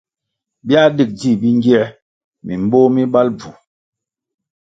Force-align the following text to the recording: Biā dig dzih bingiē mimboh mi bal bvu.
Biā 0.67 0.83
dig 0.95 1.09
dzih 1.17 1.37
bingiē 1.41 1.83
mimboh 2.45 2.87
mi 2.93 3.03
bal 3.13 3.27
bvu. 3.37 3.51